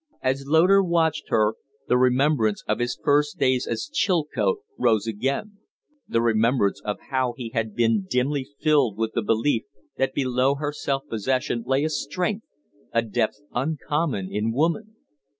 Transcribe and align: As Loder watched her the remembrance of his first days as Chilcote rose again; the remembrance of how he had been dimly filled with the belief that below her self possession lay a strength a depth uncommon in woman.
As 0.23 0.47
Loder 0.47 0.81
watched 0.83 1.25
her 1.27 1.53
the 1.87 1.95
remembrance 1.95 2.63
of 2.67 2.79
his 2.79 2.99
first 3.03 3.37
days 3.37 3.67
as 3.67 3.87
Chilcote 3.87 4.61
rose 4.75 5.05
again; 5.05 5.59
the 6.07 6.23
remembrance 6.23 6.81
of 6.83 6.97
how 7.11 7.35
he 7.37 7.51
had 7.53 7.75
been 7.75 8.07
dimly 8.09 8.47
filled 8.59 8.97
with 8.97 9.11
the 9.13 9.21
belief 9.21 9.61
that 9.97 10.15
below 10.15 10.55
her 10.55 10.71
self 10.73 11.03
possession 11.07 11.63
lay 11.67 11.83
a 11.83 11.89
strength 11.89 12.47
a 12.91 13.03
depth 13.03 13.41
uncommon 13.53 14.27
in 14.31 14.51
woman. 14.51 14.95